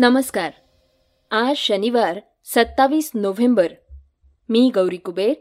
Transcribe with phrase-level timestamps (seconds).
[0.00, 0.50] नमस्कार.
[1.30, 3.66] आज शनिवार सत्तावीस नोव्हेंबर.
[4.48, 5.34] मी गौरी कुबेर.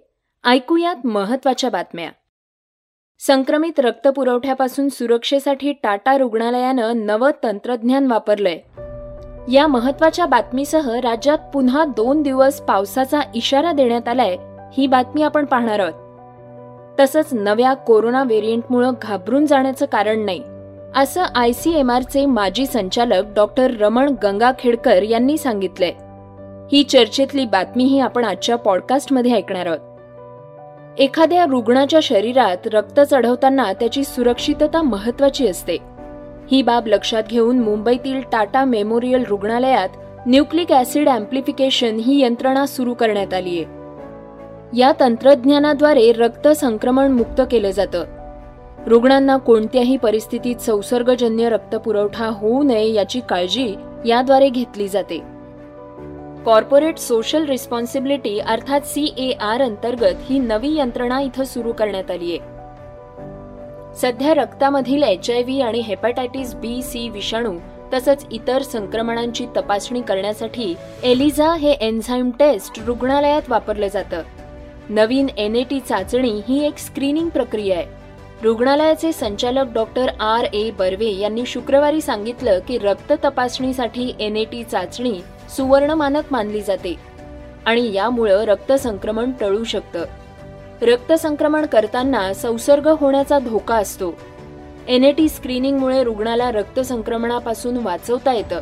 [0.50, 2.10] ऐकूयात महत्त्वाच्या बातम्या.
[3.20, 8.60] संक्रमित रक्तपुरवठ्यापासून सुरक्षेसाठी टाटा रुग्णालयानं नवं तंत्रज्ञान वापरलंय.
[9.54, 14.38] या महत्त्वाच्या बातमीसह राज्यात पुन्हा दोन दिवस पावसाचा इशारा देण्यात आलाय
[14.74, 15.94] ही बातमी आपण पाहणार आहोत.
[17.00, 20.44] तसंच नव्या कोरोना व्हेरियंटमुळे घाबरून जाण्याचं कारण नाही.
[20.96, 25.92] असं आय सी एम आरचे माजी संचालक डॉक्टर रमण गंगाखेडकर यांनी सांगितलंय.
[26.72, 29.80] ही चर्चेतली बातमीही आपण आजच्या पॉडकास्टमध्ये ऐकणार आहोत.
[31.00, 35.78] एखाद्या रुग्णाच्या शरीरात रक्त चढवताना त्याची सुरक्षितता महत्वाची असते.
[36.52, 39.90] ही बाब लक्षात घेऊन मुंबईतील टाटा मेमोरियल रुग्णालयात
[40.28, 43.78] न्यूक्लिक ऍसिड अँप्लिफिकेशन ही यंत्रणा सुरू करण्यात आली आहे
[44.78, 48.06] या तंत्रज्ञानाद्वारे रक्त संक्रमण मुक्त केलं जातं.
[48.88, 55.18] रुग्णांना कोणत्याही परिस्थितीत संसर्गजन्य रक्तपुरवठा होऊ नये याची काळजी याद्वारे घेतली जाते.
[56.46, 62.38] कॉर्पोरेट सोशल रिस्पॉन्सिबिलिटी अर्थात सी ए आर अंतर्गत ही नवी यंत्रणा इथं सुरू करण्यात आली
[62.38, 62.56] आहे.
[63.96, 67.54] सध्या रक्तामधील एच आय व्ही आणि हेपॅटायटिस बी सी विषाणू
[67.94, 74.22] तसंच इतर संक्रमणांची तपासणी करण्यासाठी एलिझा हे एन्झाईम टेस्ट रुग्णालयात वापरलं जातं.
[74.90, 77.97] नवीन एनएटी चाचणी ही एक स्क्रीनिंग प्रक्रिया आहे.
[78.44, 84.64] रुग्णालयाचे संचालक डॉक्टर आर ए बर्वे यांनी शुक्रवारी सांगितलं की रक्त तपासणीसाठी एन ए टी
[84.64, 85.20] चाचणी
[85.56, 86.94] सुवर्ण मानक मानली जाते
[87.66, 90.06] आणि यामुळं रक्त संक्रमण टळू शकतं.
[90.82, 94.14] रक्त संक्रमण करताना संसर्ग होण्याचा धोका असतो.
[94.88, 98.62] एनएटी स्क्रीनिंगमुळे रुग्णाला रक्त संक्रमणापासून वाचवता येतं.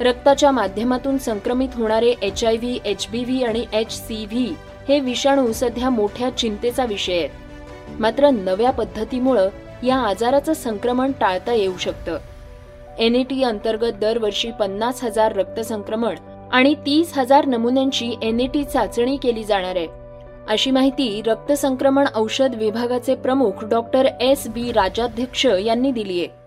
[0.00, 4.54] रक्ताच्या माध्यमातून संक्रमित होणारे H I V H B V आणि एच सी व्ही
[4.88, 7.45] हे विषाणू सध्या मोठ्या चिंतेचा विषय आहेत.
[8.00, 9.48] मात्र नव्या पद्धतीमुळं
[9.82, 12.18] या आजाराचं संक्रमण टाळता येऊ शकतं.
[12.98, 16.14] एनएटी अंतर्गत दरवर्षी पन्नास हजार रक्तसंक्रमण
[16.52, 19.86] आणि तीस हजार नमुन्यांची एनएटी चाचणी केली जाणार आहे.
[20.48, 26.45] अशी माहिती रक्तसंक्रमण औषध विभागाचे प्रमुख डॉक्टर एस बी राजाध्यक्ष यांनी दिली आहे.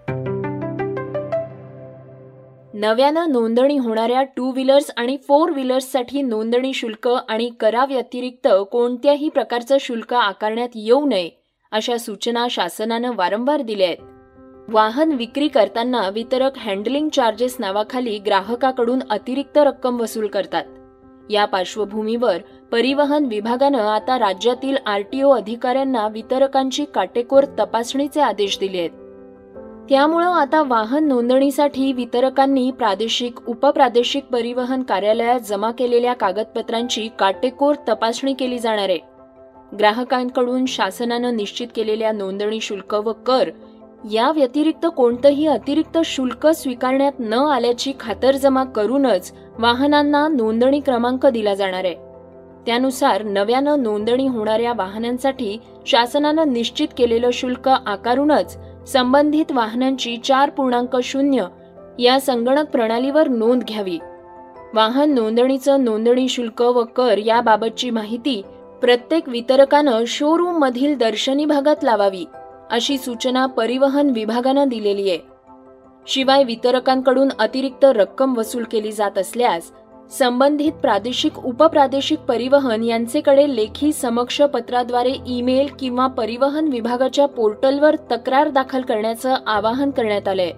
[2.79, 10.13] नव्यानं नोंदणी होणाऱ्या टू व्हीलर्स आणि फोर व्हीलर्ससाठी नोंदणी शुल्क आणि कराव्यतिरिक्त कोणत्याही प्रकारचं शुल्क
[10.13, 11.29] आकारण्यात येऊ नये
[11.71, 13.97] अशा सूचना शासनानं वारंवार दिल्या आहेत.
[14.69, 20.63] वाहन विक्री करताना वितरक हँडलिंग चार्जेस नावाखाली ग्राहकाकडून अतिरिक्त रक्कम वसूल करतात.
[21.29, 22.37] या पार्श्वभूमीवर
[22.71, 29.08] परिवहन विभागानं आता राज्यातील आरटीओ अधिकाऱ्यांना वितरकांची काटेकोर तपासणीचे आदेश दिले आहेत.
[29.89, 38.59] त्यामुळं आता वाहन नोंदणीसाठी वितरकांनी प्रादेशिक उपप्रादेशिक परिवहन कार्यालयात जमा केलेल्या कागदपत्रांची काटेकोर तपासणी केली
[38.59, 38.99] जाणार आहे.
[39.79, 43.49] ग्राहकांकडून शासनानं निश्चित केलेल्या नोंदणी शुल्क व कर
[44.11, 51.85] या व्यतिरिक्त कोणतंही अतिरिक्त शुल्क स्वीकारण्यात न आल्याची खातरजमा करूनच वाहनांना नोंदणी क्रमांक दिला जाणार
[51.85, 51.95] आहे.
[52.65, 58.57] त्यानुसार नव्यानं नोंदणी होणाऱ्या वाहनांसाठी शासनानं निश्चित केलेलं शुल्क आकारूनच
[58.93, 61.45] संबंधित वाहनांची चार पूर्णांक शून्य
[61.99, 63.99] या संगणक प्रणालीवर नोंद घ्यावी.
[64.73, 68.41] वाहन नोंदणीचं नोंदणी शुल्क व कर याबाबतची माहिती
[68.81, 72.25] प्रत्येक वितरकानं शोरूम मधील दर्शनी भागात लावावी
[72.71, 75.19] अशी सूचना परिवहन विभागानं दिलेली आहे.
[76.07, 79.71] शिवाय वितरकांकडून अतिरिक्त रक्कम वसूल केली जात असल्यास
[80.11, 88.81] संबंधित प्रादेशिक उपप्रादेशिक परिवहन यांचेकडे लेखी समक्ष पत्राद्वारे ईमेल किंवा परिवहन विभागाच्या पोर्टलवर तक्रार दाखल
[88.81, 90.51] करण्याचं आवाहन करण्यात आलंय.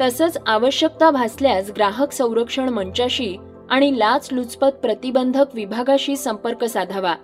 [0.00, 3.36] तसंच आवश्यकता भासल्यास ग्राहक संरक्षण मंचाशी
[3.70, 7.14] आणि लाचलुचपत प्रतिबंधक विभागाशी संपर्क साधावा.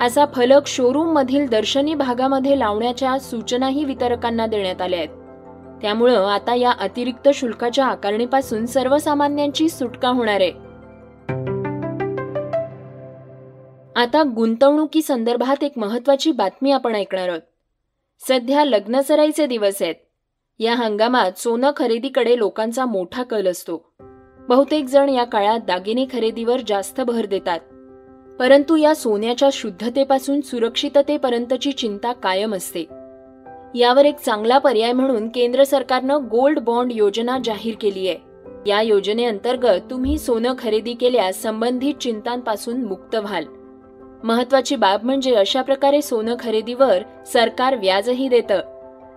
[0.00, 5.08] असा फलक शोरूम मधील दर्शनी भागामध्ये लावण्याच्या सूचनाही वितरकांना देण्यात आल्या आहेत.
[5.82, 10.67] त्यामुळं आता या अतिरिक्त शुल्काच्या आकारणीपासून सर्वसामान्यांची सुटका होणार आहे.
[13.98, 17.40] आता गुंतवणुकी संदर्भात एक महत्त्वाची बातमी आपण ऐकणार आहोत.
[18.28, 19.94] सध्या लग्नसराईचे दिवस आहेत.
[20.58, 23.92] या हंगामात सोनं खरेदीकडे लोकांचा मोठा कल असतो.
[24.48, 27.60] बहुतेक जण या काळात दागिने खरेदीवर जास्त भर देतात.
[28.38, 32.80] परंतु या सोन्याच्या शुद्धतेपासून सुरक्षिततेपर्यंतची चिंता कायम असते.
[33.74, 38.18] यावर एक चांगला पर्याय म्हणून केंद्र सरकारनं गोल्ड बॉन्ड योजना जाहीर केली आहे.
[38.66, 43.44] या योजनेअंतर्गत तुम्ही सोनं खरेदी केल्यास संबंधित चिंतांपासून मुक्त व्हाल.
[44.24, 46.98] महत्वाची बाब म्हणजे अशा प्रकारे सोनं खरेदीवर
[47.32, 48.60] सरकार व्याजही देतं.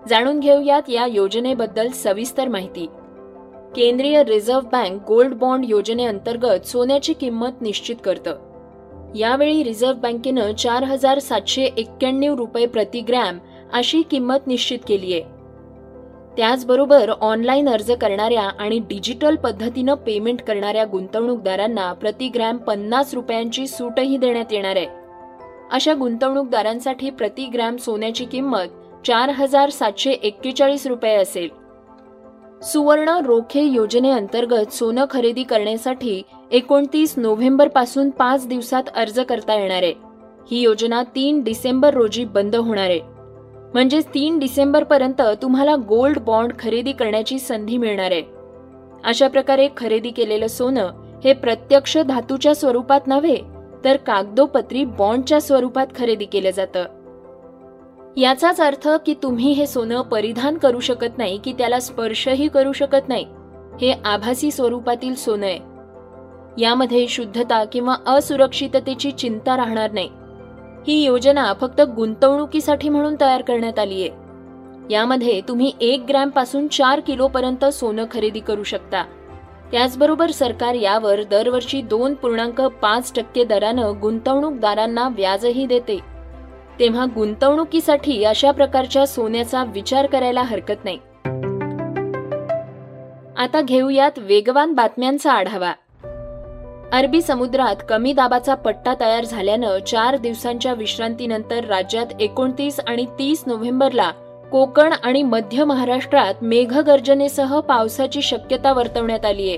[0.10, 2.88] जाणून घेऊयात या योजनेबद्दल सविस्तर माहिती.
[3.76, 8.36] केंद्रीय रिझर्व्ह बँक गोल्ड बॉन्ड योजनेअंतर्गत सोन्याची किंमत निश्चित करतं.
[9.16, 13.40] यावेळी रिझर्व्ह बँकेनं चार हजार सातशे एक्क्याण्णव रुपये प्रति ग्रॅम
[13.74, 15.41] अशी किंमत निश्चित केली आहे
[16.38, 24.54] त्याचबरोबर ऑनलाईन अर्ज करणाऱ्या आणि डिजिटल पद्धतीनं पेमेंट करणाऱ्या गुंतवणूकदारांना प्रतिग्रॅम पन्नास रुपयांची सूटही देण्यात
[24.54, 24.88] येणार आहे.
[25.72, 31.50] अशा गुंतवणूकदारांसाठी प्रतिग्रॅम सोन्याची किंमत चार हजार सातशे एक्केचाळीस रुपये असेल.
[32.62, 39.94] सुवर्ण रोखे योजनेअंतर्गत सोनं खरेदी करण्यासाठी एकोणतीस नोव्हेंबरपासून पाच दिवसात अर्ज करता येणार आहे.
[40.52, 43.00] ही योजना तीन डिसेंबर रोजी बंद होणार आहे.
[43.74, 48.24] म्हणजेच तीन डिसेंबरपर्यंत तुम्हाला गोल्ड बॉन्ड खरेदी करण्याची संधी मिळणार आहे.
[49.04, 50.90] अशा प्रकारे खरेदी केलेलं सोनं
[51.24, 53.38] हे प्रत्यक्ष धातूच्या स्वरूपात नव्हे
[53.84, 56.86] तर कागदोपत्री बॉन्डच्या स्वरूपात खरेदी केलं जातं.
[58.18, 63.08] याचाच अर्थ की तुम्ही हे सोनं परिधान करू शकत नाही की त्याला स्पर्शही करू शकत
[63.08, 63.26] नाही.
[63.82, 65.60] हे आभासी स्वरूपातील सोनं आहे.
[66.58, 70.10] यामध्ये शुद्धता किंवा असुरक्षिततेची चिंता राहणार नाही.
[70.88, 74.22] ही योजना फक्त गुंतवणुकीसाठी म्हणून तयार करण्यात आली आहे.
[74.94, 79.04] यामध्ये तुम्ही एक ग्रॅमपासून चार किलो पर्यंत सोनं खरेदी करू शकता.
[79.72, 86.00] त्याचबरोबर सरकार यावर दरवर्षी दोन पूर्णांक पाच टक्के दरानं गुंतवणूकदारांना व्याजही देते.
[86.80, 90.98] तेव्हा गुंतवणुकीसाठी अशा प्रकारच्या सोन्याचा विचार करायला हरकत नाही.
[93.38, 95.74] आता घेऊयात वेगवान बातम्यांचा आढावा.
[96.94, 104.12] अरबी समुद्रात कमी दाबाचा पट्टा तयार झाल्यानं चार दिवसांच्या विश्रांतीनंतर राज्यात एकोणतीस आणि तीस नोव्हेंबरला
[104.52, 109.58] कोकण आणि मध्य महाराष्ट्रात मेघगर्जनेसह पावसाची शक्यता वर्तवण्यात आली आहे.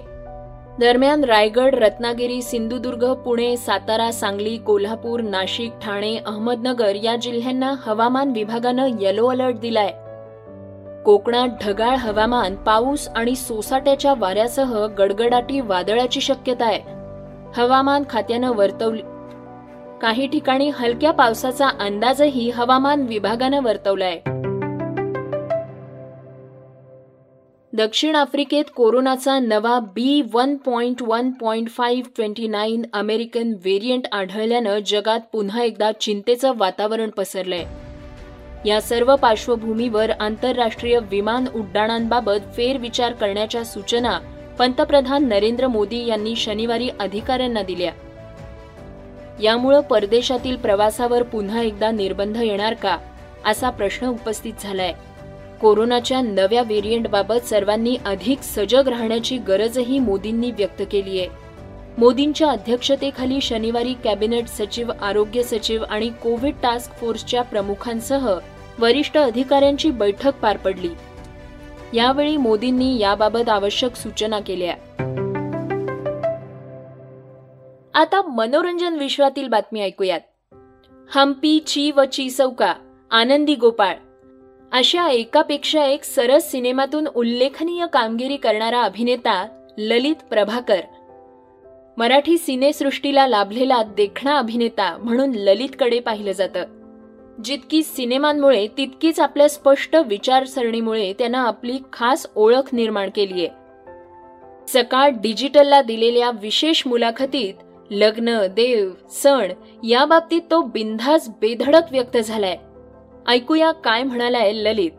[0.80, 8.90] दरम्यान रायगड रत्नागिरी सिंधुदुर्ग पुणे सातारा सांगली कोल्हापूर नाशिक ठाणे अहमदनगर या जिल्ह्यांना हवामान विभागानं
[9.02, 9.92] येलो अलर्ट दिलाय.
[11.04, 17.03] कोकणात ढगाळ हवामान पाऊस आणि सोसाट्याच्या वाऱ्यासह गडगडाटी वादळाची शक्यता आहे.
[17.58, 19.02] हवामान खात्यानं वर्तवली.
[20.02, 24.20] काही ठिकाणी हलक्या पावसाचा अंदाजही हवामान विभागानं वर्तवलाय.
[27.74, 34.80] दक्षिण आफ्रिकेत कोरोनाचा नवा B one point one point five twenty nine American variant आढळल्यानं
[34.86, 37.64] जगात पुन्हा एकदा चिंतेचं वातावरण पसरलंय.
[38.70, 44.20] या सर्व पार्श्वभूमीवर आंतरराष्ट्रीय विमान उड्डाणांबाबत फेरविचार करण्याच्या सूचना
[44.60, 47.92] पंतप्रधान नरेंद्र मोदी यांनी शनिवारी अधिकाऱ्यांना दिल्या.
[49.44, 52.98] यामुळं परदेशातील प्रवासावर पुन्हा एकदा निर्बंध येणार का
[53.46, 54.94] असा प्रश्न उपस्थित झालाय.
[55.62, 61.30] कोरोनाच्या नव्या व्हेरियंटबाबत सर्वांनी अधिक सजग राहण्याची गरजही मोदींनी व्यक्त केली आहे.
[61.98, 68.40] मोदींच्या अध्यक्षतेखाली शनिवारी कॅबिनेट सचिव आरोग्य सचिव आणि कोविड टास्क फोर्सच्या प्रमुखांसह
[68.80, 70.90] वरिष्ठ अधिकाऱ्यांची बैठक पार पडली.
[71.94, 74.74] यावेळी मोदींनी याबाबत आवश्यक सूचना केल्या.
[77.94, 80.20] आता मनोरंजन विश्वातील बातमी ऐकूयात.
[81.16, 82.74] हम्पी ची व ची चौका
[83.12, 83.96] आनंदी गोपाळ
[84.72, 89.48] अशा एकापेक्षा एक सरस सिनेमातून उल्लेखनीय कामगिरी करणारा अभिनेता
[89.78, 90.82] ललित प्रभाकर.
[91.98, 96.83] मराठी सिनेसृष्टीला लाभलेला देखणा अभिनेता म्हणून ललितकडे पाहिलं जातं.
[97.46, 103.48] जितकी सिनेमांमुळे तितकीच आपल्या स्पष्ट विचारसरणीमुळे त्यानं आपली खास ओळख निर्माण केलीय
[104.68, 107.54] सकाळ डिजिटलला दिलेल्या विशेष मुलाखतीत
[107.92, 109.52] लग्न देव सण
[109.84, 112.58] या बाबतीत तो बिनधास बेधडक व्यक्त झालाय.
[113.28, 114.92] ऐकूया काय म्हणालाय ललित.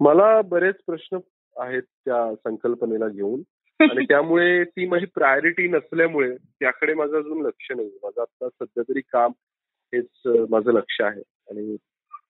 [0.00, 1.18] मला बरेच प्रश्न
[1.56, 3.42] आहेत त्या संकल्पनेला घेऊन.
[3.80, 9.00] आणि त्यामुळे ती माझी प्रायोरिटी नसल्यामुळे त्याकडे माझं अजून लक्ष नाही माझं आता सध्या तरी
[9.00, 9.32] काम
[9.94, 11.20] हेच माझं लक्ष आहे.
[11.20, 11.76] आणि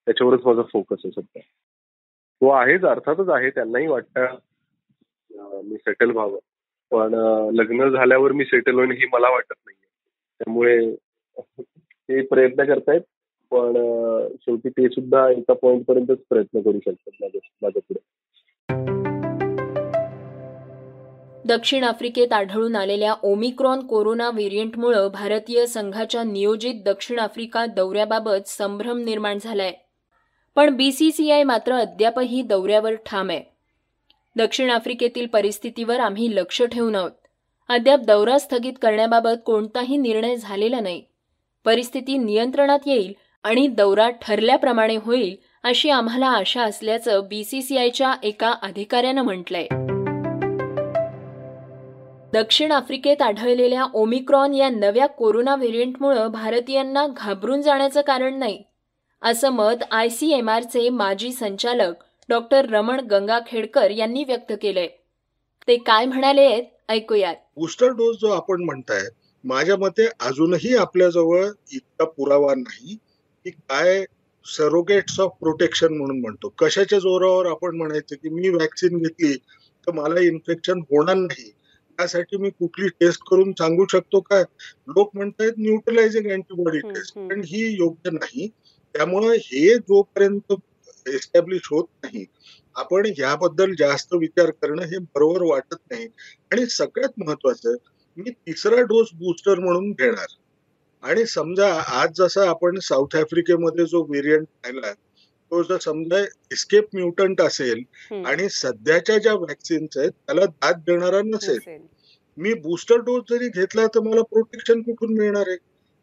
[0.05, 1.41] त्याच्यावरच माझा फोकस आहे सध्या.
[2.41, 3.49] तो आहेच अर्थातच आहे.
[3.49, 4.25] त्यांनाही वाटतं
[5.61, 6.39] मी सेटल व्हावं.
[6.91, 7.13] पण
[7.53, 9.77] लग्न झाल्यावर मी सेटल होईन ही मला वाटत नाही
[10.39, 10.95] त्यामुळे
[12.09, 13.01] ते प्रयत्न करतायत.
[13.51, 13.73] पण
[14.41, 17.99] शेवटी ते सुद्धा एका पॉइंट पर्यंतच प्रयत्न करू शकतात माझ्या माझ्या पुढे
[21.45, 29.37] दक्षिण आफ्रिकेत आढळून आलेल्या ओमिक्रॉन कोरोना व्हेरियंटमुळे भारतीय संघाच्या नियोजित दक्षिण आफ्रिका दौऱ्याबाबत संभ्रम निर्माण
[29.41, 29.73] झालाय.
[30.55, 33.43] पण बीसीसीआय मात्र अद्यापही दौऱ्यावर ठाम आहे.
[34.35, 37.11] दक्षिण आफ्रिकेतील परिस्थितीवर आम्ही लक्ष ठेवून आहोत.
[37.69, 41.03] अद्याप दौरा स्थगित करण्याबाबत कोणताही निर्णय झालेला नाही.
[41.65, 49.84] परिस्थिती नियंत्रणात येईल आणि दौरा ठरल्याप्रमाणे होईल अशी आम्हाला आशा असल्याचं बीसीसीआयच्या एका अधिकाऱ्यानं म्हटलंय.
[52.35, 58.63] दक्षिण आफ्रिकेत आढळलेल्या ओमिक्रॉन या नव्या कोरोना व्हेरियंटमुळं भारतीयांना घाबरून जाण्याचं कारण नाही
[59.21, 64.87] असं मत आयसीएमआरचे माजी संचालक डॉक्टर रमण गंगाखेडकर यांनी व्यक्त केलंय.
[65.67, 66.49] ते काय म्हणाले
[66.89, 67.35] ऐकूयात.
[67.57, 69.07] बूस्टर डोस जो आपण म्हणताय
[69.43, 72.95] माझ्या मते अजूनही आपल्याजवळ इतका पुरावा नाही
[73.45, 74.03] की काय
[74.45, 76.53] सरोगेट्स ऑफ प्रोटेक्शन म्हणून म्हणतो.
[76.59, 79.35] कशाच्या जोरावर आपण म्हणायचं की मी व्हॅक्सिन घेतली
[79.87, 81.51] तर मला इन्फेक्शन होणार नाही.
[81.97, 84.43] त्यासाठी मी कुठली टेस्ट करून सांगू शकतो काय
[84.87, 87.17] लोक म्हणतायत न्यूट्रलायझिंग अँटीबॉडी टेस्ट.
[87.19, 88.47] पण ही योग्य नाही.
[88.95, 90.53] त्यामुळे हे जोपर्यंत
[91.07, 92.25] एस्टॅब्लिश होत नाही
[92.75, 96.07] आपण याबद्दल जास्त विचार करणं हे बरोबर वाटत नाही.
[96.51, 97.75] आणि सगळ्यात महत्वाचं
[98.17, 100.25] मी तिसरा डोस बूस्टर म्हणून घेणार.
[101.03, 104.93] आणि समजा आज जसा आपण साऊथ आफ्रिकेमध्ये जो व्हेरियंट पाहिला
[105.63, 106.19] जर समजा
[106.51, 107.83] एस्केप म्युटंट असेल.
[108.25, 111.81] आणि सध्याच्या ज्या व्हॅक्सिन्स आहेत त्याला दाद देणारा नसेल नसेल.
[112.37, 115.57] मी बूस्टर डोस जरी घेतला तर मला प्रोटेक्शन कुठून मिळणार आहे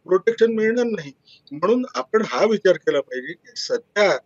[0.07, 1.13] प्रोटेक्शन मिळणार नाही
[1.53, 4.17] म्हणून आपण हा विचार केला पाहिजे की सध्या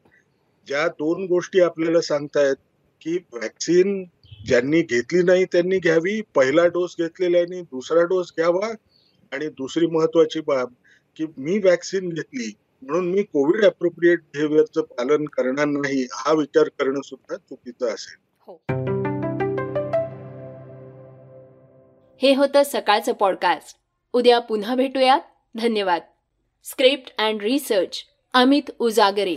[0.69, 2.57] ज्या दोन गोष्टी आपल्याला सांगतायत
[3.03, 4.05] की व्हॅक्सिन
[4.47, 8.73] ज्यांनी घेतली नाही त्यांनी घ्यावी पहिला डोस घेतलेल्यानी दुसरा डोस घ्यावा
[9.33, 10.73] आणि दुसरी महत्वाची बाब
[11.17, 12.53] की मी व्हॅक्सिन घेतली
[12.83, 18.27] म्हणून मी कोविड अप्रोप्रिएट बिहेवियरचं पालन करणार नाही हा विचार करणं सुद्धा चुकीचं असेल.
[18.41, 18.55] हो.
[22.23, 22.35] हे.
[22.35, 23.77] होतं सकाळचं पॉडकास्ट
[24.13, 25.21] उद्या पुन्हा भेटूयात.
[25.55, 26.03] धन्यवाद.
[26.65, 28.05] Script and research
[28.35, 29.37] Amit Ujagare.